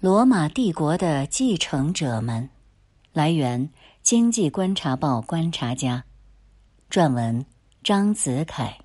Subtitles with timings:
[0.00, 2.50] 罗马帝国的继承者们，
[3.12, 3.66] 来源
[4.00, 6.04] 《经济观察报》观察家，
[6.88, 7.44] 撰文
[7.82, 8.78] 张子凯。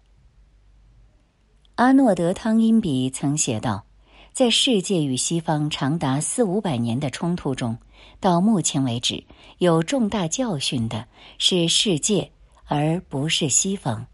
[1.76, 3.86] 阿诺德·汤因比曾写道
[4.34, 7.78] ：“在世界与西方长达四五百年的冲突中，
[8.20, 9.24] 到目前为止，
[9.60, 11.08] 有重大教训的
[11.38, 12.32] 是世界，
[12.66, 14.08] 而不是西方，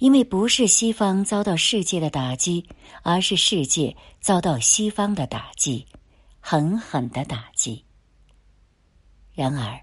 [0.00, 2.66] 因为不是西方遭到世界的打击，
[3.04, 5.86] 而是世界遭到西方的打击。”
[6.42, 7.82] 狠狠的打击。
[9.32, 9.80] 然而，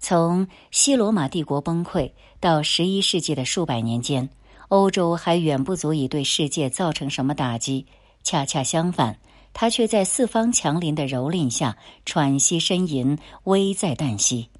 [0.00, 4.28] 从西罗马帝国崩溃到十一世纪的数百年间，
[4.68, 7.86] 欧洲还远不足以对世界造成什么打击。
[8.24, 9.20] 恰恰相反，
[9.52, 14.50] 它却在四方强邻的蹂躏下喘息呻吟，危在旦夕。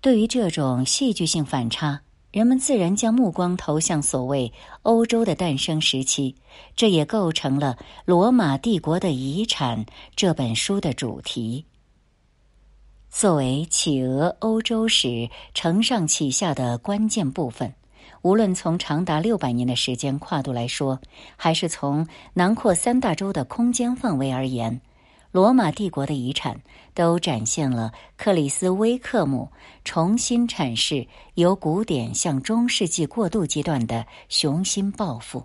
[0.00, 2.00] 对于这种戏剧性反差。
[2.32, 6.34] 人们自然将目光投向所谓欧洲的诞生时期，
[6.74, 11.64] 这也构成了《罗马帝国的遗产》这本书的主题。
[13.08, 17.72] 作为企鹅欧洲史承上启下的关键部分，
[18.20, 21.00] 无论从长达六百年的时间跨度来说，
[21.36, 24.78] 还是从囊括三大洲的空间范围而言。
[25.32, 26.60] 罗马帝国的遗产
[26.96, 29.52] 都展现了克里斯威克姆
[29.84, 35.44] 重新阐释由古典向中世纪过渡阶段的雄心抱负。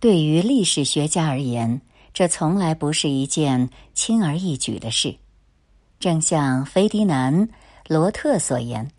[0.00, 1.82] 对于历史学家而言，
[2.14, 5.14] 这从来不是一件轻而易举的事。
[5.98, 7.46] 正像菲迪南·
[7.86, 8.90] 罗特所言，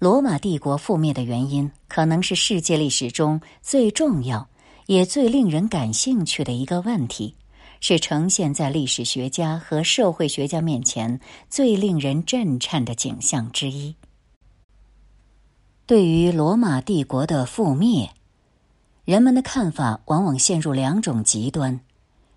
[0.00, 4.48] 罗马帝国覆灭的原因可能是世界历史中最重要
[4.86, 7.36] 也最令人感兴趣的一个问题。
[7.80, 13.94] 是呈现在历史学家和社会学家面前最令人震颤的景象之一。
[15.86, 18.10] 对于罗马帝国的覆灭，
[19.04, 21.80] 人们的看法往往陷入两种极端：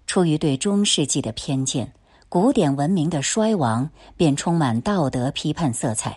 [0.07, 1.91] 出于对中世纪的偏见，
[2.29, 6.11] 古典文明的衰亡便充满道德批判色彩；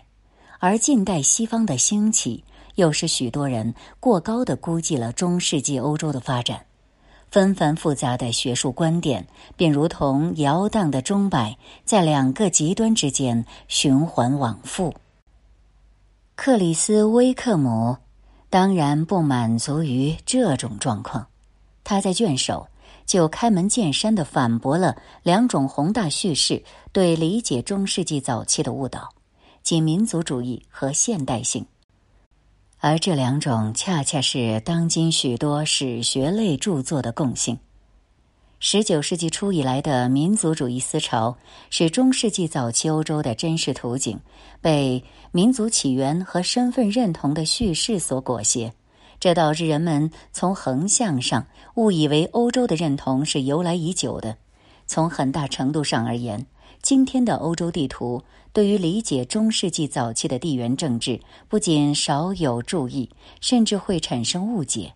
[0.61, 2.44] 而近代西方的兴起，
[2.76, 6.65] 又使许多人过高的估计了中世纪欧洲的发展。
[7.34, 14.95] 纷繁复杂的学术观点，便如同摇荡的钟摆，在两个极端之间循环往复。
[16.37, 17.97] 克里斯威克姆
[18.49, 21.27] 当然不满足于这种状况，
[21.83, 22.69] 他在卷首
[23.05, 26.62] 就开门见山的反驳了两种宏大叙事
[26.93, 29.09] 对理解中世纪早期的误导，
[29.65, 31.67] 即民族主义和现代性。
[32.87, 37.59] 而这两种恰恰是当今许多史学类著作的共性。
[38.61, 41.34] 十九世纪初以来的民族主义思潮，
[41.71, 44.21] 使中世纪早期欧洲的真实图景
[44.61, 45.03] 被
[45.33, 48.71] 民族起源和身份认同的叙事所裹挟，
[49.19, 51.47] 这导致人们从横向上
[51.77, 54.37] 误以为欧洲的认同是由来已久的。
[54.87, 56.44] 从很大程度上而言，
[56.84, 58.22] 今天的欧洲地图。
[58.53, 61.19] 对于理解中世纪早期的地缘政治，
[61.49, 63.09] 不仅少有注意，
[63.41, 64.93] 甚至会产生误解。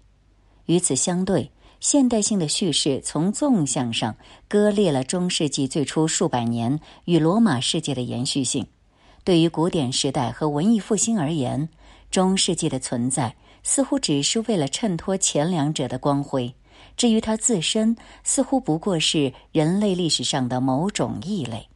[0.67, 1.51] 与此相对，
[1.81, 4.15] 现代性的叙事从纵向上
[4.47, 8.67] 割裂了中世纪最初数百年与罗马世界的延续性。
[9.25, 11.71] 对于古典时代和文艺复兴而言，
[12.11, 16.55] 中世纪的存在似乎只是为了衬托前两者的光辉，
[16.99, 21.67] 至于它自身，似乎不过是人类历史上的某种异类。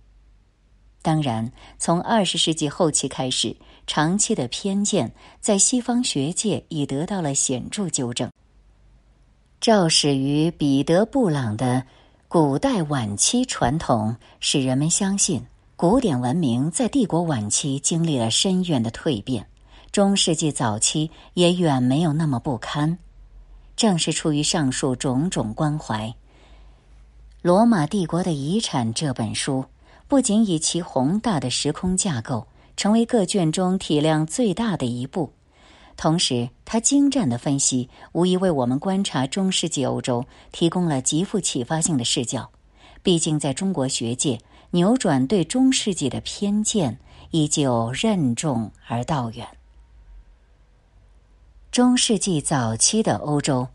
[1.03, 3.57] 当然，从二十世纪后期开始，
[3.89, 8.31] 长期的偏见在西方学界已得到了显著纠正。
[9.61, 11.85] 肇始于彼得·布朗的
[12.29, 19.45] 古代晚期传统，使人们相信古典文明在帝国晚期经历了深远的蜕变，
[19.91, 22.97] 中世纪早期也远没有那么不堪。
[23.75, 26.07] 正是出于上述种种关怀，
[27.43, 29.65] 《罗马帝国的遗产》这本书。
[30.13, 32.47] 不仅以其宏大的时空架构
[32.77, 35.33] 成为各卷中体量最大的一部，
[35.97, 40.23] 同时，他精湛的分析无疑为我们观察中世纪欧洲
[40.53, 42.51] 提供了极富启发性的视角。
[43.03, 44.39] 毕竟，在中国学界，
[44.73, 46.99] 扭转对中世纪的偏见
[47.31, 49.49] 依旧任重而道远。
[51.71, 53.67] 中世纪早期的欧洲，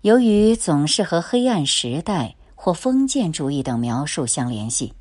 [0.00, 4.94] 由于总是和黑暗时代或封建主义等描述相联系。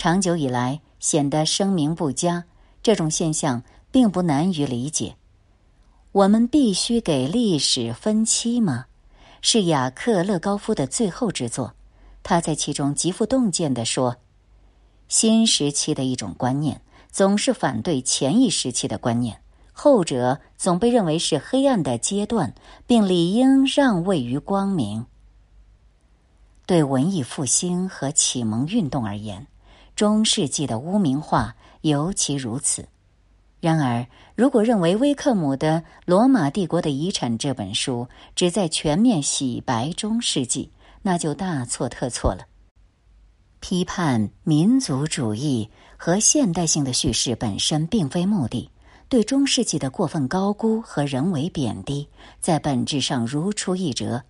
[0.00, 2.44] 长久以来显得声名不佳，
[2.82, 5.14] 这种现象并不难于理解。
[6.12, 8.86] 我们必须给历史分期吗？
[9.42, 11.74] 是雅克·勒高夫的最后之作。
[12.22, 14.16] 他在其中极富洞见地说
[15.06, 16.80] ：“新时期的一种观念
[17.12, 22.54] 总是反对前一时期的观念，后者总被认为是黑暗的阶段，
[22.86, 25.04] 并理应让位于光明。”
[26.64, 29.46] 对文艺复兴和启蒙运动而言，
[30.00, 32.88] 中世纪的污名化尤其如此。
[33.60, 42.46] 然而，如果认为威克姆的《罗马帝国的遗产》这本书旨在全面洗白中世纪，那就大错特错了。
[43.60, 45.68] 批判民族主义
[45.98, 48.70] 和现代性的叙事本身并非目的，
[49.10, 52.08] 对中世纪的过分高估和人为贬低，
[52.40, 54.22] 在本质上如出一辙。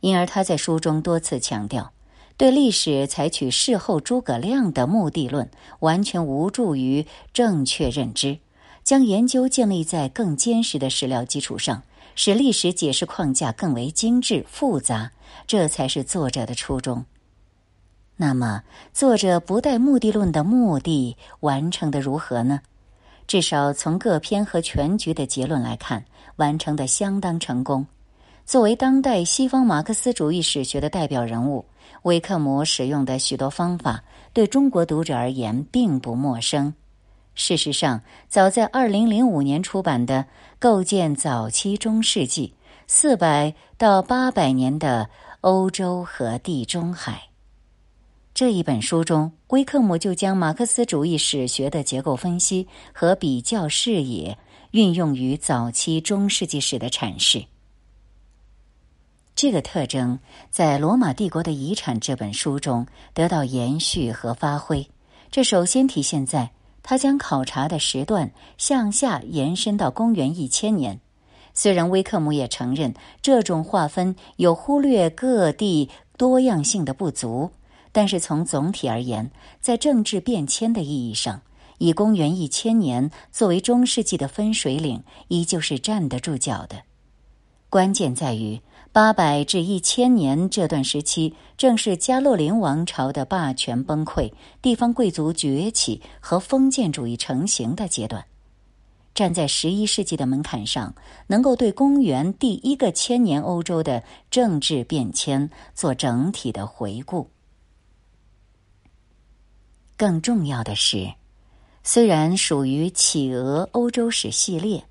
[0.00, 1.92] 因而，他在书中多次强调，
[2.36, 5.48] 对历史采取事后诸葛亮的目的论，
[5.80, 8.38] 完全无助于正确认知。
[8.84, 11.84] 将研究建立在更坚实的史料基础上，
[12.16, 15.12] 使历史解释框架更为精致复杂，
[15.46, 17.04] 这才是作者的初衷。
[18.16, 22.60] 那么，作者不带目的论的目的完成的如何呢？
[23.28, 26.04] 至少从各篇和全局的结论来看，
[26.36, 27.86] 完成的相当成功。
[28.44, 31.64] 作为当代西方马克思主义史学的代表人物，
[32.02, 34.02] 维克姆使用的许多方法，
[34.32, 36.74] 对中国读者而言并不陌生。
[37.34, 40.16] 事实上，早在二零零五年出版的
[40.58, 42.52] 《构建早期中世纪：
[42.86, 45.08] 四百到八百年的
[45.40, 47.12] 欧洲和地中海》
[48.34, 54.36] 这一本书中，威克姆就将马克思主义史学的结构分析和比较视野
[54.72, 57.42] 运用于早期中世纪史的阐释。
[59.42, 64.88] 这个特征在《罗马帝国的遗产》这本书中得到延续和发挥。
[65.32, 66.48] 这首先体现在。
[66.80, 71.00] 他将考察的时段向下延伸到公元一千年。
[71.54, 77.50] 虽然威克姆也承认这种划分有忽略各地多样性的不足，
[77.90, 79.28] 但是从总体而言，
[79.60, 81.42] 在政治变迁的意义上，
[81.78, 86.76] 以公元一千年作为中世纪的分水岭，依旧是站得住脚的。
[87.72, 88.60] 关键在于。
[88.92, 94.30] 八百至一千年这段时期，正是加洛林王朝的霸权崩溃、
[94.60, 98.22] 地方贵族崛起和封建主义成型的阶段。
[99.14, 100.94] 站在十一世纪的门槛上，
[101.26, 107.30] 能够对公元第一个千年欧洲的政治变迁做整体的回顾。
[109.96, 111.10] 更重要的是，
[111.82, 114.84] 虽然属于企鹅欧洲史系列。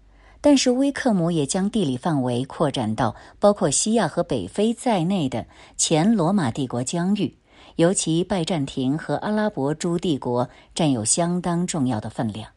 [0.44, 5.46] 但是威克姆也将地理范围扩展到包括西亚和北非在内的
[5.78, 7.38] 前罗马帝国疆域，
[7.76, 12.50] 尤其拜占庭和阿拉伯诸帝国占有相当重要的分量。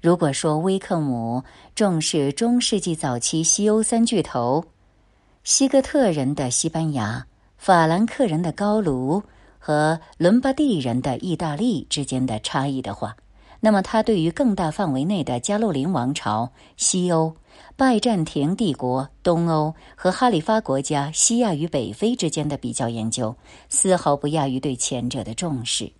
[0.00, 4.64] 如果说威克姆重视中世纪早期西欧三巨头——
[5.44, 7.26] 西哥特人的西班牙、
[7.56, 9.22] 法兰克人的高卢
[9.58, 13.14] 和伦巴第人的意大利之间的差异的话，
[13.64, 17.32] 那么，他对于更大范围内的加洛林王朝、西欧、
[17.76, 23.36] 拜占庭帝国、东欧和哈里发国家西亚与北非之间的比较研究，
[23.68, 25.92] 丝毫不亚于对前者的重视。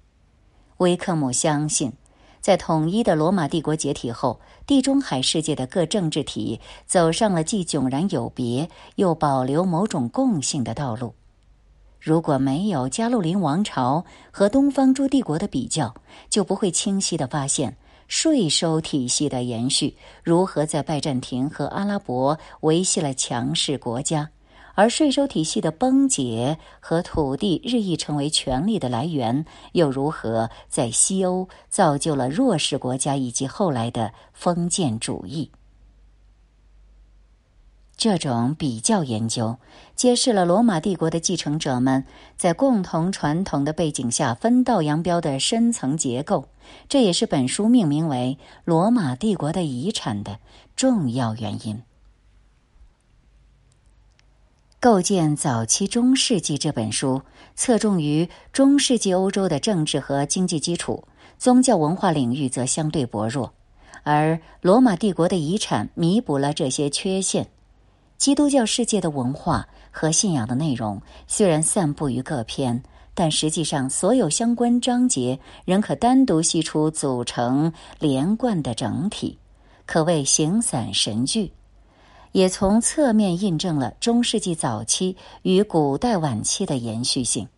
[0.78, 1.92] 威克姆相信，
[2.40, 11.14] 在统一的罗马帝国解体后，地中海世界的各政治体走上了既迥然有别又保留某种共性的道路。
[12.02, 15.94] 如果没有加洛林王朝和东方诸帝国的比较，
[16.28, 17.76] 就不会清晰的发现
[18.08, 24.28] 税收体系的延续如何在拜占庭和阿拉伯维系了强势国家，
[24.74, 35.48] 而税收体系的崩解和土地日益成为权力的来源又如何在西欧造就了弱势国家以及后来的封建主义。
[37.96, 39.56] 这种比较研究
[39.94, 42.04] 揭示了罗马帝国的继承者们
[42.36, 46.48] 在共同传统的背景下分道扬镳的深层结构，
[46.88, 50.38] 这也是本书命名为《罗马帝国的遗产》的
[50.74, 51.80] 重要原因。
[54.80, 57.22] 构建早期中世纪这本书
[57.54, 61.04] 侧重于中世纪欧洲的政治和经济基础，
[61.38, 63.52] 宗教文化领域则相对薄弱，
[64.02, 67.46] 而《罗马帝国的遗产》弥补了这些缺陷。
[68.22, 72.80] 基督教世界的文化和信仰的内容虽然散布于各篇，
[73.14, 79.36] 但实际上所有相关章节仍可单独析出，组成连贯的整体，
[79.86, 81.50] 可谓形散神聚，
[82.30, 87.48] 也从侧面印证了中世纪早期与古代晚期的延续性。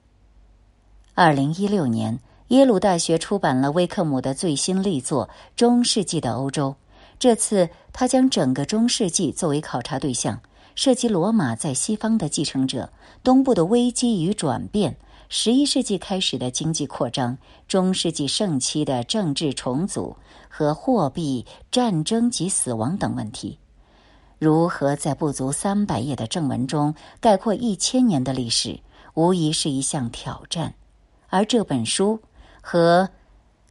[1.12, 2.18] 二零一六年，
[2.49, 6.71] 耶鲁大学出版了威克姆的最新力作《中世纪的欧洲》，
[7.18, 10.40] 这次他将整个中世纪作为考察对象。
[10.75, 12.90] 涉及罗马在西方的继承者、
[13.23, 14.97] 东部的危机与转变、
[15.28, 17.38] 十一世纪开始的经济扩张、
[17.69, 20.16] 中世纪盛期的政治重组
[20.49, 23.59] 和货币、战争及死亡等问题。
[24.38, 28.81] 如何在不足三百页的正文中概括一千年的历史，
[29.14, 30.75] 无疑是一项挑战。
[31.28, 32.21] 而这本书
[32.61, 33.09] 和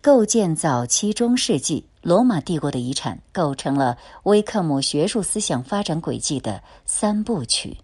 [0.04, 7.78] 构建早期中世纪罗马帝国的遗产，构成了威克姆学术思想发展轨迹的三部曲。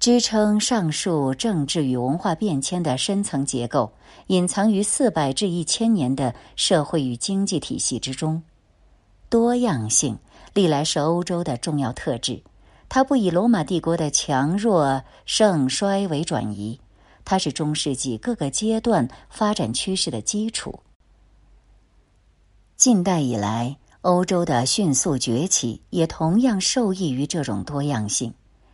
[0.00, 3.92] 支撑上述政治与文化变迁的深层结构，
[4.26, 8.42] 隐藏于四百至一千年的社会与经济体系之中。
[9.28, 10.18] 多样性
[10.52, 12.42] 历来是欧洲的重要特质，
[12.88, 16.80] 它不以罗马帝国的强弱盛衰为转移，
[17.30, 20.80] 它是中世纪各个阶段发展趋势的基础。
[22.74, 28.32] 近代以来，欧洲的迅速崛起也同样受益于这种多样性。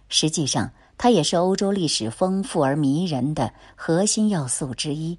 [0.08, 5.18] 实际上，它也是欧洲历史丰富而迷人的核心要素之一。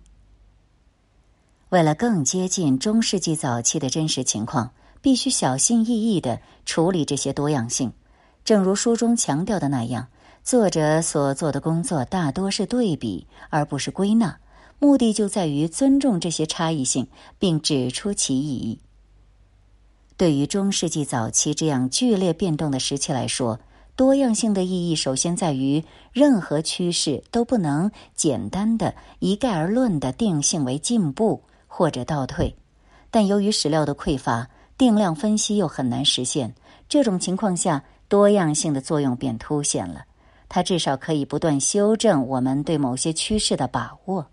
[1.67, 7.91] 为了更接近中世纪早期的真实情况，必须小心翼翼的处理这些多样性。
[8.45, 10.07] 正如书中强调的那样，
[10.45, 14.37] 作者所做的工作大多是对比，而不是归纳，
[14.77, 17.07] 目的就在于尊重这些差异性，
[17.39, 18.79] 并指出其意义。
[20.15, 23.59] 对于中世纪早期这样剧烈变动的时期来说，
[23.95, 25.83] 多样性的意义首先在于，
[26.13, 32.55] 任何趋势都不能简单的一概而论的定性为进步或者倒退。
[33.09, 34.47] 但由于史料的匮乏，
[34.77, 36.53] 定量分析又很难实现，
[36.87, 40.05] 这种情况下，多样性的作用便凸显了。
[40.49, 44.27] 它至少可以不断修正我们对某些趋势的把握。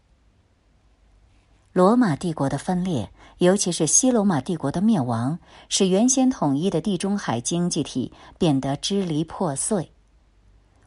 [1.72, 3.10] 罗马帝国的分裂。
[3.38, 9.90] 尤其是西罗马帝国的灭亡，使原先统一的地中海经济体变得支离破碎。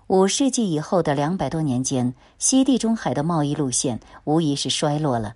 [0.08, 5.36] 五世纪以后的两百多年间，西地中海的贸易路线无疑是衰落了。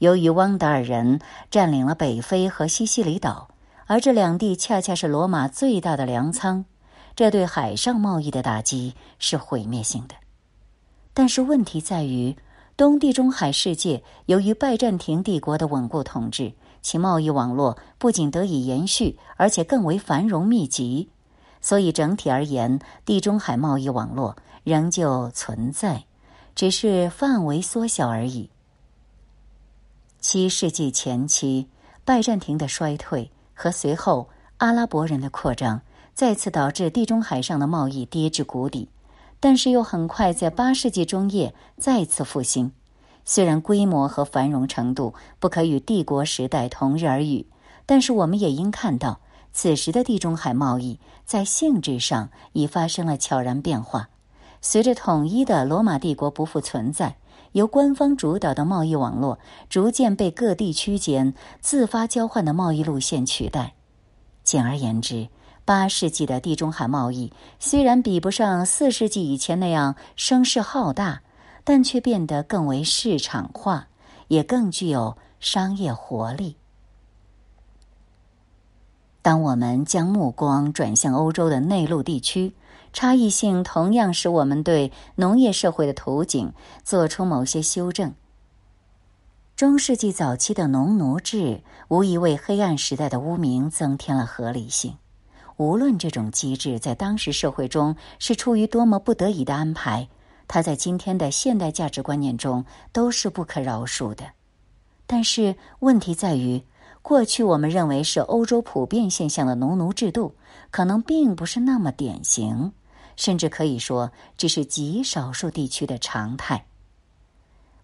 [0.00, 1.20] 由于汪达尔人
[1.50, 3.48] 占领了北非和西西里岛，
[3.86, 6.66] 而这两地恰恰是罗马最大的粮仓，
[7.14, 10.14] 这对海上贸易的打击是毁灭性的。
[11.12, 12.36] 但是问题在于。
[12.76, 21.10] 东地中海世界由于拜占庭帝国的稳固统治，其贸易网络不仅得以延续，而且更为繁荣密集。
[21.60, 26.06] 所以整体而言，地中海贸易网络仍旧存在，
[26.54, 28.48] 只是范围缩小而已。
[30.18, 31.68] 七世纪前期，
[32.06, 35.82] 拜占庭的衰退和随后阿拉伯人的扩张，
[36.20, 38.90] 再次导致地中海上的贸易跌至谷底。
[39.40, 42.72] 但是又很快在八世纪中叶再次复兴，
[43.24, 47.46] 虽然规模和繁荣程度不可与帝国时代同日而语，
[47.86, 49.20] 但是我们也应看到，
[49.54, 54.10] 此时的地中海贸易在性质上已发生了悄然变化。
[54.60, 57.16] 随着统一的罗马帝国不复存在，
[57.52, 59.38] 由官方主导的贸易网络
[59.70, 63.72] 逐渐被各地区间自发交换的贸易路线取代。
[64.44, 65.28] 简而言之。
[65.70, 71.22] 八世纪的地中海贸易虽然比不上四世纪以前那样声势浩大，
[71.62, 73.86] 但却变得更为市场化，
[74.26, 76.56] 也更具有商业活力。
[79.22, 82.52] 当我们将目光转向欧洲的内陆地区，
[82.92, 88.12] 差异性同样使我们对农业社会的图景做出某些修正。
[89.54, 94.96] 中世纪早期的农奴制无疑为黑暗时代的污名增添了合理性。
[95.60, 100.08] 无论这种机制在当时社会中是出于多么不得已的安排，
[100.48, 104.24] 它在今天的现代价值观念中都是不可饶恕的。
[105.06, 106.62] 但是问题在于，
[107.02, 110.34] 过去我们认为是欧洲普遍现象的农奴制度，
[110.70, 112.72] 可能并不是那么典型，
[113.16, 116.64] 甚至可以说只是极少数地区的常态。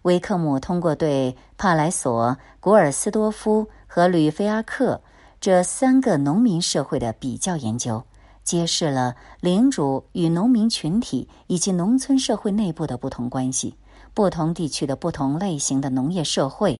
[0.01, 4.99] 维克姆通过对帕莱索、古尔斯多夫和吕菲阿克。
[5.39, 8.03] 这三个农民社会的比较研究，
[8.43, 13.75] 揭示了领主与农民群体以及农村社会内部的不同关系，
[14.15, 16.79] 不同地区的不同类型的农业社会，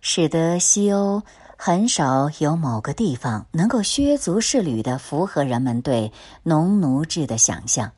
[0.00, 1.22] 使得西欧
[1.56, 7.90] 很少有某个地方能够削足适履的符合人们对农奴制的想象。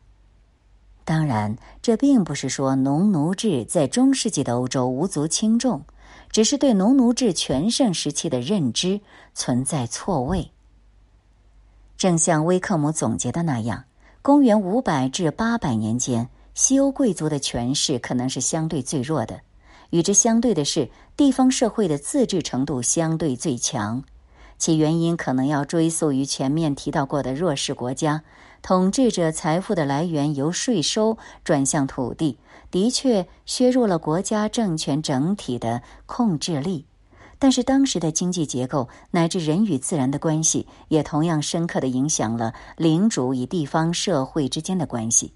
[1.05, 5.83] 当然，这并不是说农奴制在中世纪的欧洲无足轻重。
[6.33, 9.01] 只是对农奴制全盛时期的认知
[9.35, 10.51] 存在错位。
[11.97, 13.85] 正像威克姆总结的那样，
[14.23, 19.37] 公元五百至八百年间，西欧贵族的权势可能是相对最弱的；
[19.91, 24.03] 与之相对的是，地方社会的自治程度相对最强。
[24.59, 28.23] 其原因可能要追溯于前面提到过的弱势国家，
[28.61, 32.39] 统治者财富的来源由税收转向土地。
[32.71, 36.87] 的确削弱了国家政权整体的控制力，
[37.41, 45.33] 但是当时的经济结构乃至人与自然的关系，也同样深刻的影响了领主与地方社会之间的关系。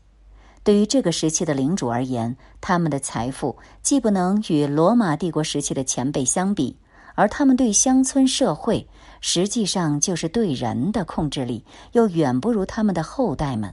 [0.63, 6.77] 对于这个时期的领主而言，他们的财富既不能与罗马帝国时期的前辈相比，
[7.15, 8.87] 而他们对乡村社会，
[9.23, 13.73] 实际上就是对人的控制力，又远不如他们的后代们。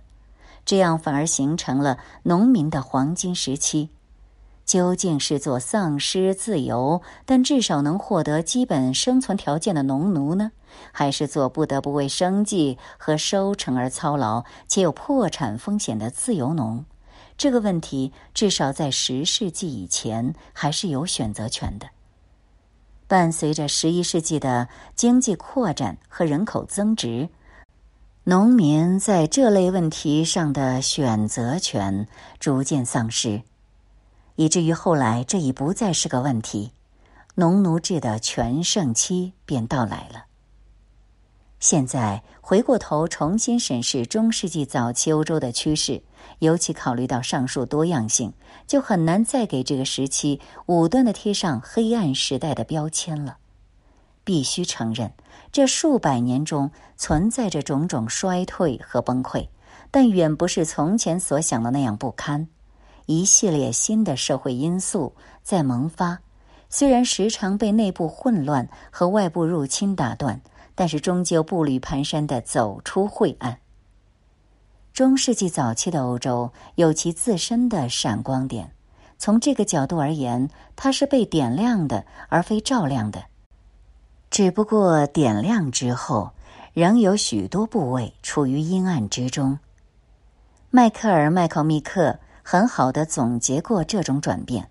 [0.63, 3.89] 这样反而形成了农民的黄金时期。
[4.71, 10.53] 究竟是做丧失自由，但至少能获得基本生存条件的农奴呢，
[10.93, 16.85] 还是做不得不为生计和收成而操劳且有破产风险的自由农？
[17.37, 21.87] 这个问题至少在十世纪以前还是有选择权的。
[23.09, 27.27] 伴随着十一世纪的经济扩展和人口增值，
[28.23, 32.07] 农民在这类问题上的选择权
[32.39, 33.41] 逐渐丧失。
[34.35, 36.71] 以至于后来，这已不再是个问题，
[37.35, 40.25] 农奴制的全盛期便到来了。
[41.59, 46.01] 现在回过头重新审视中世纪早期欧洲的趋势，
[46.39, 48.33] 尤其考虑到上述多样性，
[48.65, 53.37] 就很难再给这个时期武断的贴上黑暗时代的标签了。
[54.23, 55.13] 必须承认，
[55.51, 59.47] 这数百年中存在着种种衰退和崩溃，
[59.91, 62.47] 但远不是从前所想的那样不堪。
[63.05, 66.19] 一系列新的社会因素在萌发，
[66.69, 70.41] 虽然时常被内部混乱和外部入侵打断，
[70.75, 73.57] 但是终究步履蹒跚的走出晦暗。
[74.93, 78.71] 中世纪早期的欧洲有其自身的闪光点，
[79.17, 83.23] 从这个角度而言，它是被点亮的，而非照亮的。
[84.29, 86.31] 只不过点亮之后，
[86.73, 89.59] 仍有许多部位处于阴暗之中。
[90.69, 92.19] 迈克尔·麦考密克。
[92.51, 94.69] 很好的总结过这种转变。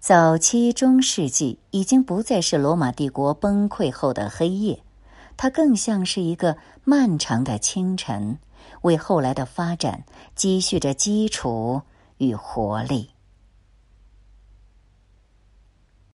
[0.00, 4.82] 早期中世纪已经不再是罗马帝国崩溃后的黑夜，
[5.36, 8.38] 它更像是一个漫长的清晨，
[8.80, 11.82] 为后来的发展积蓄着基础
[12.16, 13.10] 与活力。